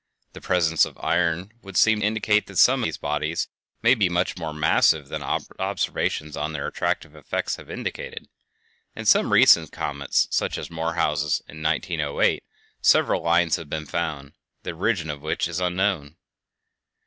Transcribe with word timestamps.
The 0.33 0.41
presence 0.41 0.83
of 0.83 0.97
iron 0.99 1.51
would 1.61 1.77
seem 1.77 1.99
to 1.99 2.05
indicate 2.07 2.47
that 2.47 2.57
some 2.57 2.81
of 2.81 2.85
these 2.87 2.97
bodies 2.97 3.49
may 3.83 3.93
be 3.93 4.09
much 4.09 4.35
more 4.35 4.51
massive 4.51 5.09
than 5.09 5.21
observations 5.21 6.35
on 6.35 6.53
their 6.53 6.65
attractive 6.65 7.13
effects 7.13 7.57
have 7.57 7.69
indicated. 7.69 8.27
In 8.95 9.05
some 9.05 9.31
recent 9.31 9.71
comets, 9.71 10.27
such 10.31 10.57
as 10.57 10.71
Morehouse's, 10.71 11.43
in 11.47 11.61
1908, 11.61 12.43
several 12.81 13.21
lines 13.21 13.57
have 13.57 13.69
been 13.69 13.85
found, 13.85 14.33
the 14.63 14.71
origin 14.73 15.11
of 15.11 15.21
which 15.21 15.47
is 15.47 15.59
unknown. 15.59 16.15